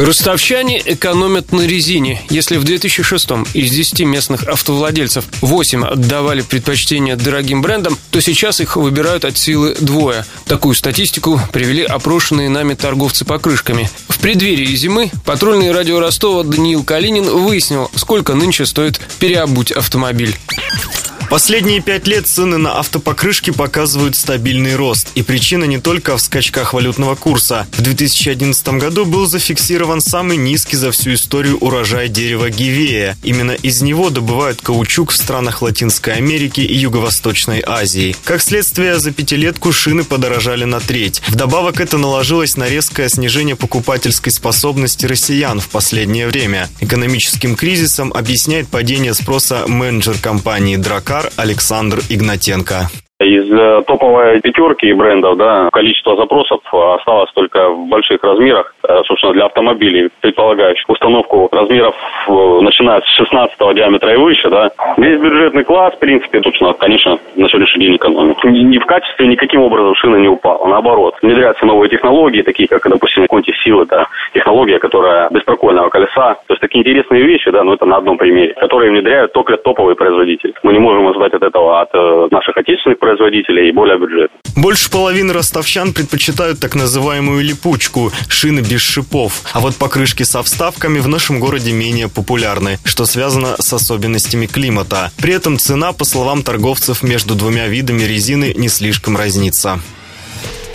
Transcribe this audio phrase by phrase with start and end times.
[0.00, 2.22] Ростовчане экономят на резине.
[2.30, 8.76] Если в 2006-м из 10 местных автовладельцев 8 отдавали предпочтение дорогим брендам, то сейчас их
[8.76, 10.24] выбирают от силы двое.
[10.46, 13.90] Такую статистику привели опрошенные нами торговцы покрышками.
[14.08, 20.34] В преддверии зимы патрульный радио Ростова Даниил Калинин выяснил, сколько нынче стоит переобуть автомобиль.
[21.30, 25.12] Последние пять лет цены на автопокрышки показывают стабильный рост.
[25.14, 27.68] И причина не только в скачках валютного курса.
[27.70, 33.16] В 2011 году был зафиксирован самый низкий за всю историю урожай дерева гивея.
[33.22, 38.16] Именно из него добывают каучук в странах Латинской Америки и Юго-Восточной Азии.
[38.24, 41.22] Как следствие, за пятилетку шины подорожали на треть.
[41.28, 46.68] Вдобавок это наложилось на резкое снижение покупательской способности россиян в последнее время.
[46.80, 50.74] Экономическим кризисом объясняет падение спроса менеджер компании
[51.36, 52.90] Александр Игнатенко.
[53.20, 59.34] Из э, топовой пятерки брендов, да, количество запросов осталось только в больших размерах, э, собственно,
[59.34, 61.94] для автомобилей, предполагающих установку размеров,
[62.28, 64.70] э, начиная с 16 диаметра и выше, да.
[64.96, 68.42] Весь бюджетный класс, в принципе, точно, конечно, на сегодняшний день экономит.
[68.42, 71.14] Ни в качестве никаким образом шина не упала, наоборот.
[71.20, 76.36] Внедряются новые технологии, такие как, допустим, Конти Силы, да, технология, которая беспрокольного колеса.
[76.46, 79.94] То есть такие интересные вещи, да, но это на одном примере, которые внедряют только топовые
[79.94, 80.54] производители.
[80.62, 81.92] Мы не можем ожидать от этого от
[82.32, 84.30] наших отечественных производителей, производителей и более бюджет.
[84.56, 89.42] Больше половины ростовчан предпочитают так называемую липучку– шины без шипов.
[89.52, 95.10] А вот покрышки со вставками в нашем городе менее популярны, что связано с особенностями климата.
[95.16, 99.80] При этом цена, по словам торговцев, между двумя видами резины не слишком разнится.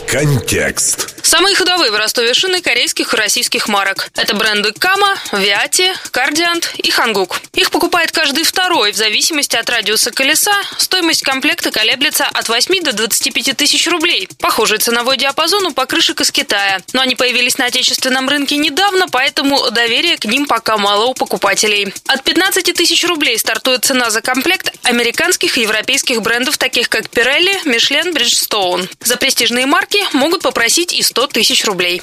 [0.07, 1.14] Контекст.
[1.25, 4.09] Самые ходовые в Ростове шины корейских и российских марок.
[4.15, 7.41] Это бренды Кама, Виати, Кардиант и Хангук.
[7.53, 10.53] Их покупает каждый второй в зависимости от радиуса колеса.
[10.77, 14.29] Стоимость комплекта колеблется от 8 до 25 тысяч рублей.
[14.39, 16.81] Похожий ценовой диапазон у покрышек из Китая.
[16.93, 21.91] Но они появились на отечественном рынке недавно, поэтому доверия к ним пока мало у покупателей.
[22.05, 27.63] От 15 тысяч рублей стартует цена за комплект американских и европейских брендов, таких как Pirelli,
[27.65, 28.87] Michelin, Bridgestone.
[28.99, 32.01] За престижные марки могут попросить и 100 тысяч рублей.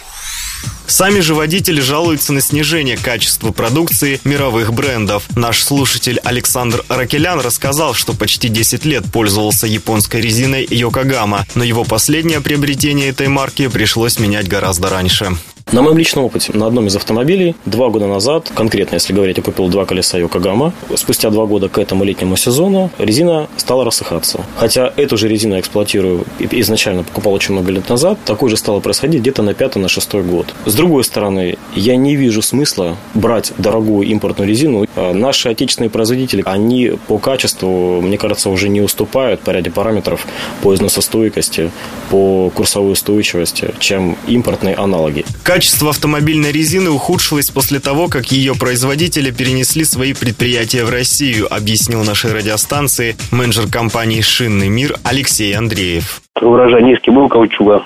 [0.86, 5.24] Сами же водители жалуются на снижение качества продукции мировых брендов.
[5.36, 11.84] Наш слушатель Александр Ракелян рассказал, что почти 10 лет пользовался японской резиной Йокогама, но его
[11.84, 15.36] последнее приобретение этой марки пришлось менять гораздо раньше.
[15.72, 19.42] На моем личном опыте, на одном из автомобилей, два года назад, конкретно, если говорить, я
[19.42, 20.74] купил два колеса Йокогама.
[20.96, 24.44] Спустя два года к этому летнему сезону резина стала рассыхаться.
[24.58, 28.80] Хотя эту же резину я эксплуатирую изначально покупал очень много лет назад, такое же стало
[28.80, 30.54] происходить где-то на пятый, на шестой год.
[30.66, 34.84] С другой стороны, я не вижу смысла брать дорогую импортную резину.
[34.94, 40.26] А наши отечественные производители, они по качеству, мне кажется, уже не уступают по ряде параметров
[40.62, 41.70] по износостойкости,
[42.10, 45.24] по курсовой устойчивости, чем импортные аналоги.
[45.62, 52.02] Качество автомобильной резины ухудшилось после того, как ее производители перенесли свои предприятия в Россию, объяснил
[52.02, 56.20] нашей радиостанции менеджер компании «Шинный мир» Алексей Андреев.
[56.40, 57.84] Урожай низкий был каучука,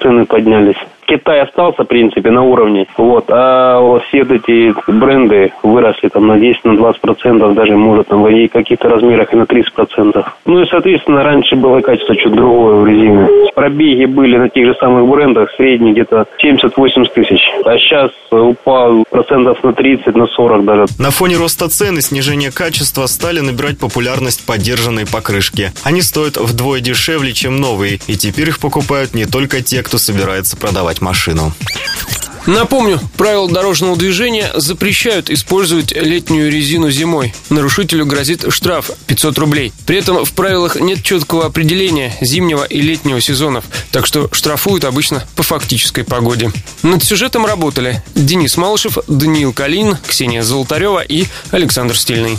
[0.00, 0.76] цены поднялись.
[1.06, 2.86] Китай остался, в принципе, на уровне.
[2.96, 3.26] Вот.
[3.28, 8.48] А все эти бренды выросли там на 10, на 20 процентов, даже, может, там, в
[8.48, 10.36] каких-то размерах и на 30 процентов.
[10.44, 13.28] Ну и, соответственно, раньше было качество чуть другое в резине.
[13.54, 17.40] Пробеги были на тех же самых брендах, средние где-то 70-80 тысяч.
[17.64, 20.86] А сейчас упал процентов на 30, на 40 даже.
[20.98, 25.72] На фоне роста цен и снижения качества стали набирать популярность поддержанные покрышки.
[25.84, 30.56] Они стоят вдвое дешевле, чем новые, и теперь их покупают не только те, кто собирается
[30.56, 31.52] продавать парковать машину.
[32.46, 37.34] Напомню, правила дорожного движения запрещают использовать летнюю резину зимой.
[37.50, 39.72] Нарушителю грозит штраф 500 рублей.
[39.84, 45.24] При этом в правилах нет четкого определения зимнего и летнего сезонов, так что штрафуют обычно
[45.34, 46.52] по фактической погоде.
[46.84, 52.38] Над сюжетом работали Денис Малышев, Даниил Калин, Ксения Золотарева и Александр Стильный.